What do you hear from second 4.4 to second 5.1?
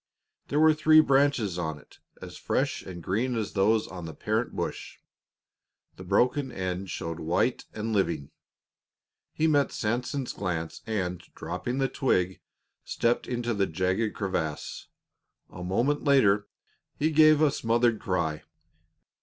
bush;